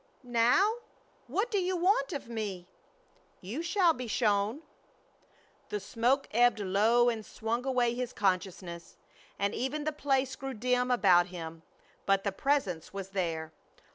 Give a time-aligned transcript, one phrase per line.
[0.23, 0.77] "Now?
[1.27, 2.65] What do you want of me?"
[3.39, 4.63] "You shall be shown."
[5.69, 8.97] The smoke ebbed low and swung away his consciousness,
[9.37, 11.61] and even the place grew dim about him,
[12.07, 13.53] but the Presence was there.